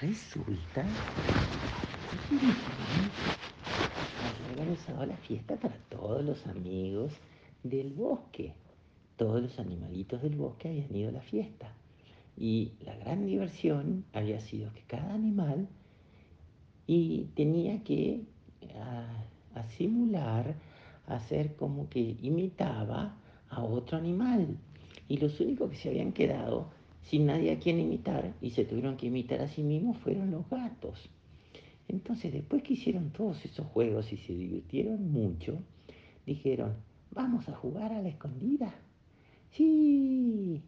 [0.00, 0.84] Resulta
[4.20, 7.12] había organizado la fiesta para todos los amigos
[7.62, 8.52] del bosque.
[9.16, 11.72] Todos los animalitos del bosque habían ido a la fiesta.
[12.36, 15.66] Y la gran diversión había sido que cada animal
[16.86, 18.26] y tenía que
[18.78, 20.56] a, a simular,
[21.06, 23.16] hacer como que imitaba
[23.48, 24.58] a otro animal.
[25.08, 26.68] Y los únicos que se habían quedado
[27.06, 30.48] sin nadie a quien imitar y se tuvieron que imitar a sí mismos fueron los
[30.50, 31.08] gatos.
[31.88, 35.62] Entonces, después que hicieron todos esos juegos y se divirtieron mucho,
[36.26, 36.74] dijeron,
[37.12, 38.74] vamos a jugar a la escondida.
[39.52, 40.62] Sí,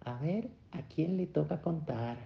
[0.00, 2.16] a ver a quién le toca contar.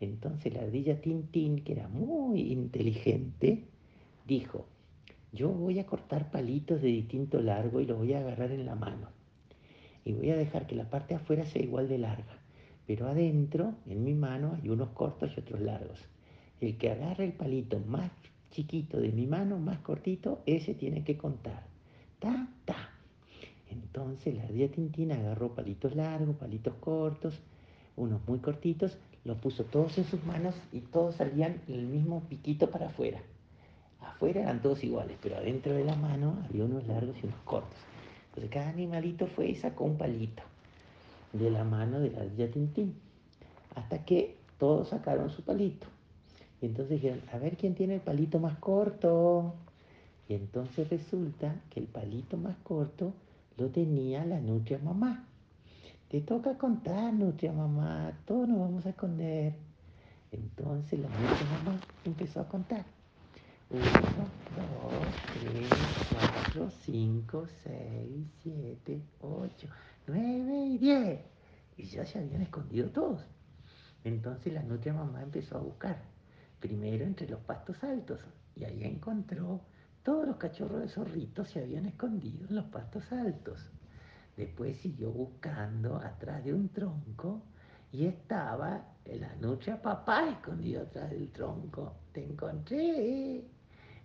[0.00, 3.64] Entonces la ardilla Tintín, que era muy inteligente,
[4.26, 4.66] dijo,
[5.32, 8.74] yo voy a cortar palitos de distinto largo y los voy a agarrar en la
[8.74, 9.08] mano.
[10.04, 12.37] Y voy a dejar que la parte de afuera sea igual de larga
[12.88, 16.00] pero adentro, en mi mano, hay unos cortos y otros largos.
[16.58, 18.10] El que agarre el palito más
[18.50, 21.64] chiquito de mi mano, más cortito, ese tiene que contar.
[22.18, 22.88] Ta, ta.
[23.70, 27.38] Entonces la ardilla Tintín agarró palitos largos, palitos cortos,
[27.94, 32.70] unos muy cortitos, los puso todos en sus manos y todos salían el mismo piquito
[32.70, 33.20] para afuera.
[34.00, 37.78] Afuera eran todos iguales, pero adentro de la mano había unos largos y unos cortos.
[38.28, 40.42] Entonces cada animalito fue y sacó un palito
[41.32, 42.94] de la mano de la ardilla Tintín,
[43.74, 45.86] hasta que todos sacaron su palito.
[46.60, 49.54] Y entonces dijeron, a ver quién tiene el palito más corto.
[50.28, 53.12] Y entonces resulta que el palito más corto
[53.56, 55.24] lo tenía la nutria mamá.
[56.08, 59.54] Te toca contar, nutria mamá, todos nos vamos a esconder.
[60.32, 62.84] Entonces la nutria mamá empezó a contar.
[63.70, 63.82] Uno,
[64.56, 65.04] dos,
[65.34, 65.68] tres,
[66.10, 69.68] cuatro, cinco, seis, siete, ocho,
[70.08, 71.20] nueve y diez.
[71.76, 73.24] Y ya se habían escondido todos.
[74.04, 76.02] Entonces la nutria mamá empezó a buscar.
[76.60, 78.20] Primero entre los pastos altos.
[78.56, 79.60] Y ahí encontró
[80.08, 83.60] todos los cachorros de zorritos se habían escondido en los pastos altos.
[84.38, 87.42] Después siguió buscando atrás de un tronco
[87.92, 91.92] y estaba la nutria papá escondido atrás del tronco.
[92.12, 93.44] Te encontré.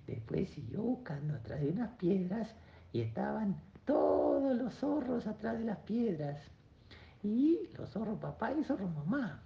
[0.05, 2.53] Después siguió buscando atrás de unas piedras
[2.91, 3.55] y estaban
[3.85, 6.39] todos los zorros atrás de las piedras.
[7.23, 9.41] Y los zorros papá y zorros mamá.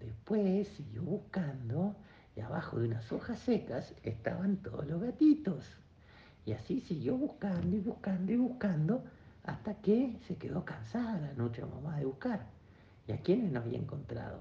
[0.00, 1.94] Después siguió buscando
[2.34, 5.64] y abajo de unas hojas secas estaban todos los gatitos.
[6.44, 9.04] Y así siguió buscando y buscando y buscando
[9.44, 12.46] hasta que se quedó cansada la noche mamá de buscar.
[13.06, 14.40] ¿Y a quiénes no había encontrado?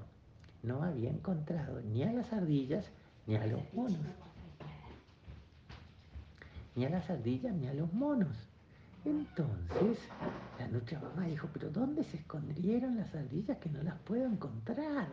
[0.64, 2.86] No había encontrado ni a las ardillas
[3.28, 4.00] ni a los monos
[6.76, 8.36] ni a las ardillas ni a los monos.
[9.04, 9.98] Entonces
[10.60, 15.08] la nutria mamá dijo, pero ¿dónde se escondieron las ardillas que no las puedo encontrar?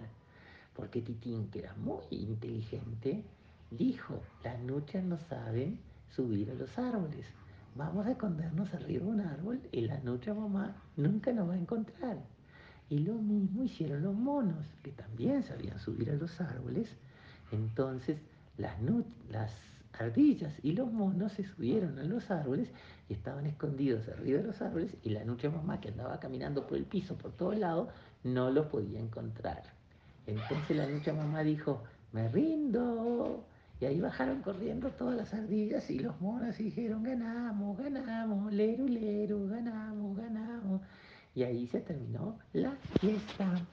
[0.74, 3.24] Porque Titín, que era muy inteligente,
[3.70, 7.26] dijo, las nutrias no saben subir a los árboles.
[7.74, 11.58] Vamos a escondernos arriba de un árbol y la nutria mamá nunca nos va a
[11.58, 12.18] encontrar.
[12.90, 16.88] Y lo mismo hicieron los monos, que también sabían subir a los árboles.
[17.52, 18.20] Entonces
[18.58, 18.76] las,
[19.30, 19.52] las
[19.92, 22.68] ardillas y los monos se subieron a los árboles
[23.08, 26.76] y estaban escondidos arriba de los árboles y la nutria mamá que andaba caminando por
[26.76, 27.88] el piso por todos lados
[28.24, 29.62] no los podía encontrar.
[30.26, 31.82] Entonces la nutria mamá dijo,
[32.12, 33.44] me rindo.
[33.80, 38.88] Y ahí bajaron corriendo todas las ardillas y los monos y dijeron, ganamos, ganamos, leru,
[38.88, 40.82] leru, ganamos, ganamos.
[41.34, 43.64] Y ahí se terminó la fiesta.